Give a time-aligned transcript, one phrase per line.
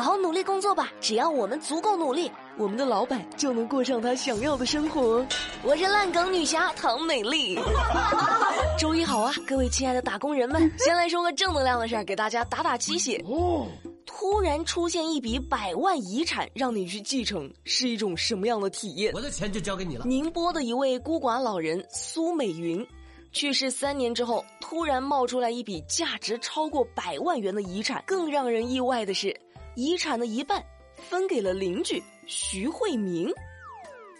[0.00, 5.22] 好好努力工作吧，只要我们足够努力，我们的老板就能过上他想要的生活。
[5.62, 7.58] 我是烂梗女侠唐美丽。
[8.80, 13.22] 周一好啊，各位亲爱的打工人们，先来说个正能量的事儿，给大家打打鸡血。
[13.28, 13.66] 哦，
[14.06, 19.12] 突然出现一笔百万遗产让你去继承，是一种什么样的体验？
[19.12, 20.06] 我的钱就交给你了。
[20.06, 22.86] 宁波的一位孤寡老人苏美云，
[23.32, 28.02] 去世三年之后，突然冒出来一笔价值超过百万元的遗产。
[28.06, 29.38] 更让人意外的是，
[29.80, 30.62] 遗产的一半
[30.94, 33.32] 分给了邻居徐慧明。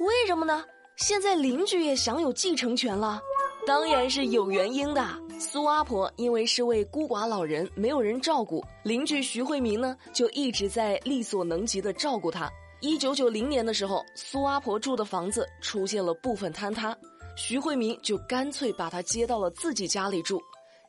[0.00, 0.64] 为什么呢？
[0.96, 3.22] 现在邻居也享有继承权了。
[3.64, 5.06] 当然是有原因的。
[5.38, 12.50] 苏阿婆因为是位孤寡老人，没有人照顾，邻居徐慧明呢就一直在力所能及的照顾她。
[12.80, 16.96] 一九九零年的时候，苏阿婆住的房子出现了部分坍塌，
[17.36, 20.42] 徐慧明就干脆把她接到了自己家里住，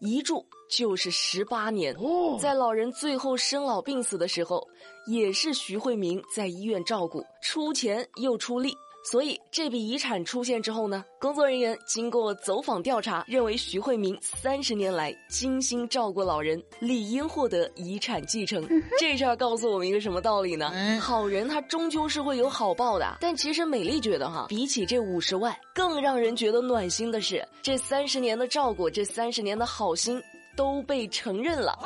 [0.00, 1.96] 一住就是十八年。
[2.40, 4.66] 在老人最后生老病死的时候，
[5.06, 8.76] 也是徐慧明在医院照顾，出钱又出力。
[9.04, 18.68] 所以这笔遗产出现之后呢，工作人员经过走访调查，认为徐慧明三十年来精心照顾老人，理应获得遗产继承。
[18.98, 20.70] 这事儿告诉我们一个什么道理呢？
[21.00, 23.16] 好人他终究是会有好报的。
[23.20, 30.22] 但其实美丽觉得哈，比起这五十万，更让人觉得暖心的是，这三十年的照顾，这三十年的好心
[30.54, 31.78] 都被承认了。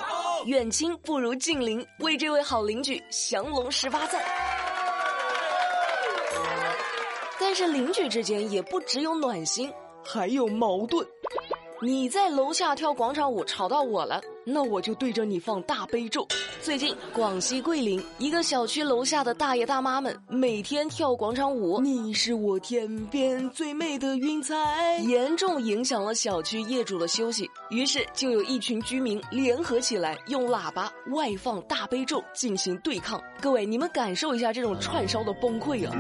[0.47, 4.42] 远亲不如近邻，为这位好邻居降龙十八赞。
[7.53, 9.71] 但是邻居之间也不只有暖心，
[10.03, 11.07] 还有矛盾。
[11.83, 16.27] 你在楼下跳广场舞吵到我了，那我就对着你放大悲咒。
[16.61, 27.51] 最近广西桂林一个小区楼下的大爷大妈们每天跳广场舞，你是我天边最美的云彩，严重影响了小区业主的休息。
[27.71, 33.21] 于是就有一群居民联合起来，用喇叭外放大悲咒进行对抗。
[33.41, 35.93] 各位，你们感受一下这种串烧的崩溃啊！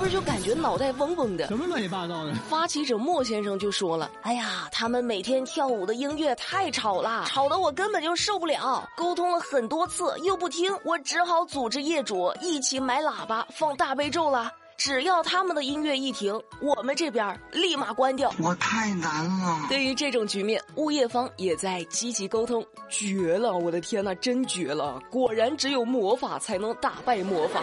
[0.00, 1.46] 不是就感觉脑袋嗡嗡的？
[1.48, 2.32] 什么乱七八糟的？
[2.48, 8.88] 发起者莫先生就说了：“哎呀，他们每天跳舞的音乐太吵了，吵得我根本就受不了。
[8.96, 16.32] 沟通了很多次又不听，我只好组织业主一起买喇叭放大悲咒了。”只要他们的音乐一停，
[16.62, 18.32] 我们这边立马关掉。
[18.38, 19.66] 我太难了。
[19.68, 22.64] 对于这种局面，物业方也在积极沟通。
[22.88, 23.52] 绝了！
[23.52, 24.98] 我的天呐，真绝了！
[25.10, 27.62] 果然只有魔法才能打败魔法。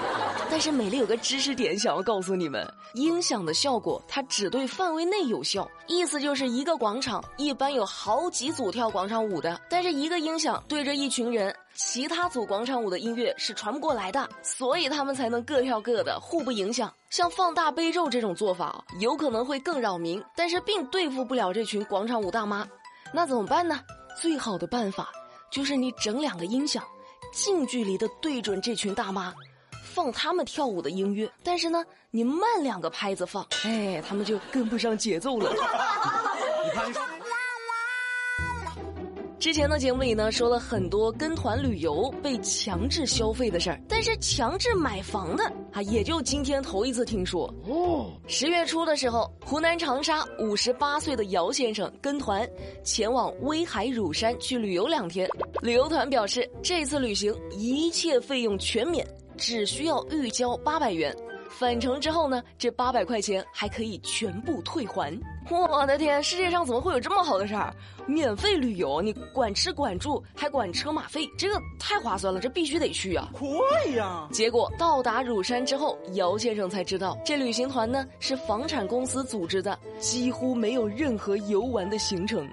[0.51, 11.51] 但是美丽有个知识点想要告诉你们：音响的效果它只对范围内有效，意思就是一个广场一般有好几组跳广场舞的，但是一个音响对着一群人。
[11.77, 16.91] 其他组广场舞的音乐是传不过来的，所以他们才能各跳各的，互不影响。
[17.11, 22.67] 像放大悲咒这种做法，有可能会更扰民，但是并对付不了这群广场舞大妈。
[23.13, 23.79] 那怎么办呢？
[24.19, 25.09] 最好的办法
[25.51, 26.83] 就是你整两个音响，
[27.31, 29.31] 近距离的对准这群大妈，
[29.83, 31.31] 放他们跳舞的音乐。
[31.43, 35.51] 但是呢，你慢两个拍子放，哎，他们就跟不上节奏了。
[36.65, 37.26] 你看。
[39.39, 47.53] 之前的节目里呢，说了很多跟团旅游被强制消费的事儿，但是强制买房的啊，也就今天头一次听说。
[47.67, 52.49] 哦，十月初的时候，湖南长沙五十八岁的姚先生跟团
[52.83, 55.29] 前往威海乳山去旅游两天，
[55.61, 59.05] 旅游团表示这次旅行一切费用全免，
[59.37, 61.15] 只需要预交八百元。
[61.49, 65.17] 返程之后呢，这八百块钱还可以全部退还。
[65.49, 67.73] 我的天，世界上怎么会有这么好的事儿？
[68.05, 73.29] 免费旅游，你管吃管住，还管车马费，这个太划算了，这必须得去啊！
[73.33, 73.47] 快
[73.95, 74.27] 呀！
[74.31, 82.47] 结果到达乳山之后，姚先生才知道，这旅行团呢是房产公司组织的，几乎没有任何游玩的行程。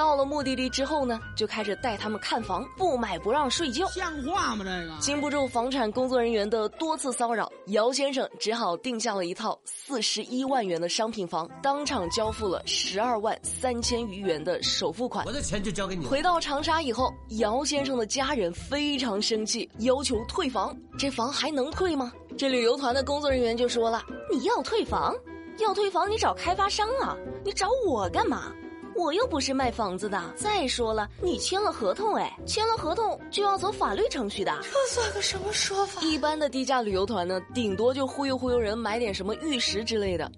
[0.00, 4.64] 到了目的地之后呢，就开始带他们看房，不买不让睡觉，像话吗？
[4.64, 15.22] 这个经不住房产工作人员的多次骚扰，姚先生只好定下了一套四十一万元的商品房，当场交付了十二万三千余元的首付款。
[15.26, 16.06] 我的钱就交给你。
[16.06, 20.74] 回到长沙以后，姚先生的家人非常生气，要求退房。
[20.98, 22.10] 这房还能退吗？
[22.38, 24.02] 这旅游团的工作人员就说了
[24.32, 25.14] ：“你要退房，
[25.58, 27.14] 要退房你找开发商啊，
[27.44, 28.50] 你找我干嘛？”
[29.00, 30.22] 我又不是卖房子的。
[30.36, 34.56] 再说了，你签了合同，哎，签了合同就要走法律程序的。
[34.62, 36.02] 这算个什么说法？
[36.02, 40.30] 一般的低价旅游团呢，顶多就忽悠忽悠人买点什么玉石之类的。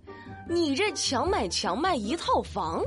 [0.49, 2.83] 你这强买强卖一套房，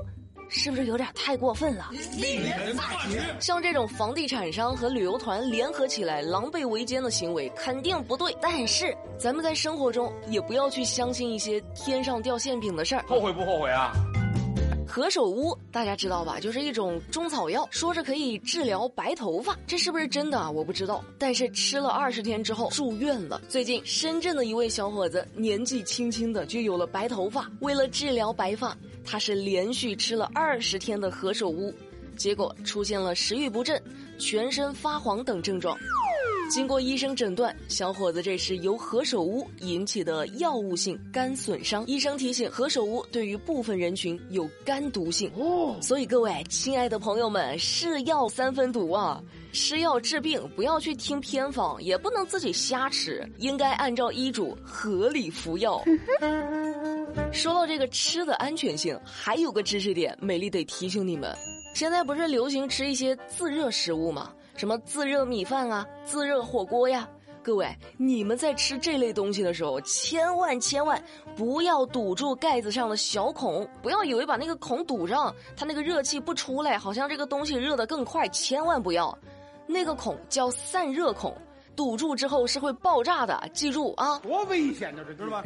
[0.49, 1.89] 是不是有点太过分了？
[2.17, 3.19] 令人发指！
[3.39, 8.35] 像这种房地产商和旅游团联合起来狼狈为奸的行为，肯定不对。
[8.41, 13.03] 但是咱们在生活中也不要去相信一些天上掉馅饼的事儿。
[13.07, 13.93] 后悔不后悔啊？
[14.95, 16.39] 何首乌大家知道吧？
[16.39, 20.49] 就是一种中草药，说是可以治疗白头发，这是不是真的啊？
[20.49, 21.03] 我不知道。
[21.19, 23.41] 但是吃了二十天之后住院了。
[23.49, 31.73] 最近深圳的一位小伙子年纪轻轻的就有了白头发，为了治疗白发，他是连续吃了二十天的何首乌，
[32.15, 33.83] 结果出现了食欲不振、
[34.17, 35.77] 全身发黄等症状。
[36.47, 41.85] 经过医生诊断，小伙子这是由何首乌引起的药物性肝损伤。
[41.87, 49.21] 医生提醒，何首乌对于部分人群有肝毒性哦，所以各位亲爱的朋友们，是药三分毒啊！
[49.51, 55.83] 吃药治病不要去听偏方，也不能自己瞎吃，应该按照医嘱合理服药。
[57.33, 61.35] 说到这个吃的安全性，还有个知识点，美丽得提醒你们：
[61.73, 64.31] 现在不是流行吃一些自热食物吗？
[64.55, 67.07] 什么自热米饭啊，自热火锅呀？
[67.43, 67.67] 各位，
[67.97, 70.99] 你们在吃这类东西的时候，千万千万
[71.35, 78.27] 不要堵住盖子上的小孔，不要以为把那个孔堵上，它那个热气不出来，好像这个东西热得更快。
[78.29, 79.15] 千万不要，
[79.67, 81.35] 那个孔叫散热孔，
[81.75, 84.17] 堵住之后是会爆炸的，记住啊！
[84.19, 85.43] 多危险呢，这知道吧？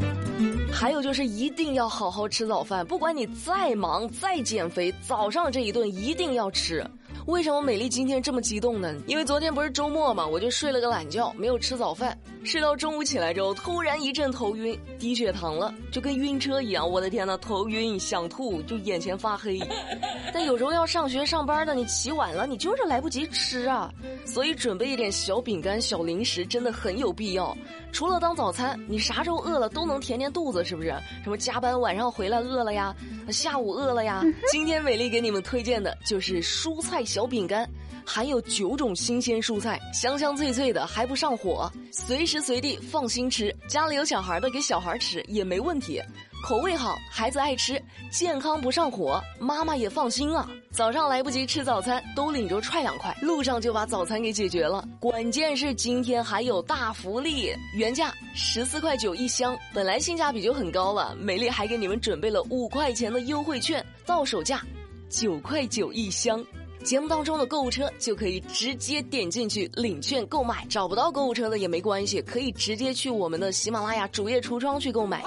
[0.72, 6.86] 还有就是一定要好好吃早饭，不管你再忙再减肥，早上这一顿一定要吃。
[7.30, 8.92] 为什么美丽今天这么激动呢？
[9.06, 16.90] 因为昨天不是周末嘛，我就睡了个懒觉，没有吃早饭，睡到中午起来之后，突然一阵头晕，低血糖了，就跟晕车一样。
[16.90, 19.60] 我的天呐，头晕想吐，就眼前发黑。
[20.34, 23.92] 但有时候要上学上班的，你起晚了，你就是来不及吃啊。
[24.26, 27.56] 所以准备一点小饼干、小零食真的很有必要。
[27.92, 30.90] 除了当早餐，你啥时候饿了都能填填肚子，是不是？
[31.24, 32.96] 什么加班晚上回来饿了呀，
[33.30, 34.24] 下午饿了呀？
[34.52, 37.68] 今天美丽给你们推荐的就是蔬菜小饼干，
[38.06, 43.52] 含有九种新鲜蔬菜，香香脆脆的，还不上火，随随时随地放心吃。
[43.68, 46.00] 家里有小孩的给小孩吃也没问题。
[46.44, 47.82] 口味好，孩子爱吃，
[48.12, 50.48] 健康不上火，妈妈也放心啊。
[50.70, 54.88] 早上来不及吃早餐，都领着踹两块，路上就把早餐给解决了。
[55.00, 61.16] 关键是今天还有大福利，原价十四块九一箱，本来性价比就很高了。
[61.20, 64.62] 美丽还给你们准备了五块钱的优惠券，到手价
[65.10, 66.46] 九块九一箱。
[66.84, 75.24] 节目当中的购物车就可以直接点进去领券购买，找不到购物车的也没关系，可以直接去我们的喜马拉雅主页橱窗去购买。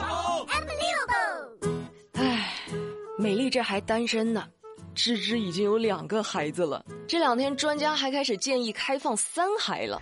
[2.15, 2.55] 唉，
[3.19, 4.45] 美丽这还单身呢，
[4.95, 6.85] 芝芝已经有两个孩子了。
[7.07, 10.01] 这两天专家还开始建议开放三孩了，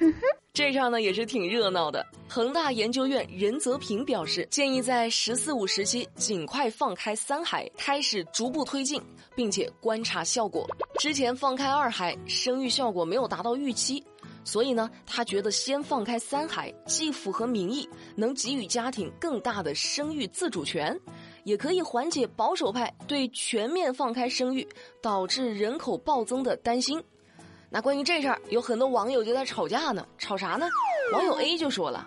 [0.60, 2.06] 这上呢也是挺热闹的。
[2.28, 9.00] 恒大研究院任泽平表示，建议在“十四五”时期尽快放开三孩，开始逐步推进，
[9.34, 10.68] 并且观察效果。
[10.98, 14.04] 之前放开二孩，生育效果没有达到预期，
[14.44, 20.94] 所以呢，他觉得先放开三孩，既符合民意，能给予家庭更大的生育自主权，
[21.44, 24.68] 也可以缓解保守派对全面放开生育
[25.00, 27.02] 导致人口暴增的担心。
[27.72, 30.68] 那关于这事儿，有很多网友就在吵架呢，吵啥呢？
[31.12, 32.06] 网友 A 就说了。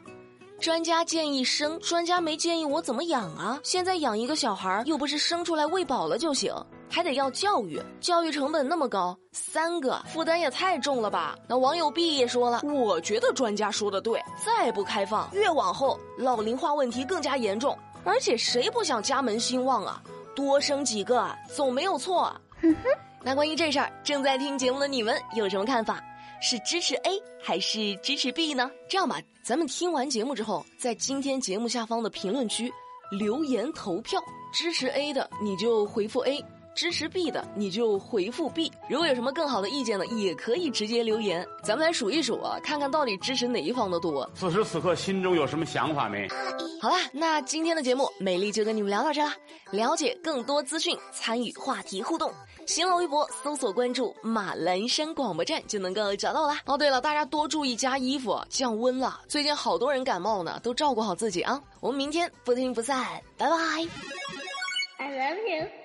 [0.60, 3.60] 专家建议生，专家没建议我怎么养啊？
[3.63, 6.54] 现在养一个小孩又不是生出来喂饱了就行，
[6.89, 11.36] 还得要教育，教育成本那么高，三个负担也太重了吧？
[11.48, 20.01] 那网友 B 也说了，我觉得专家说的对，再不开放，越往后老龄化问题更加严重，而且谁不想家门兴旺啊？
[20.36, 22.33] 多生几个总没有错。
[22.62, 22.89] 哼 哼
[23.25, 26.03] 那关于这事儿，正在听节目的你们有什么看法？
[26.42, 27.12] 是支持 A
[27.42, 28.70] 还是支持 B 呢？
[28.89, 32.70] 这样吧，咱们听完节目之后，在今天节目下方的评论区
[33.12, 34.22] 留言投票，
[34.53, 36.44] 支持 A 的你就回复 A，
[36.75, 38.72] 支持 B 的你就回复 B。
[38.89, 41.48] 如果有什么更好的意见呢，也可以直接留言。
[41.63, 44.30] 咱们来数一数啊，看看到底支持哪一方的多。
[44.34, 46.27] 此时此刻心中有什么想法没？
[46.82, 49.36] 好啦，那今天的节目美丽就跟你们聊到这啦。
[49.72, 52.32] 了解更多资讯，参与话题互动。
[52.65, 56.60] 新浪微博搜索关注马栏山广播站就能够找到啦。
[56.65, 59.20] 哦，对了，大家多注意加衣服，降温了。
[59.27, 61.62] 最近好多人感冒呢，都照顾好自己啊。
[61.82, 63.56] 我们明天不听不散，拜拜。
[64.98, 65.82] I love you.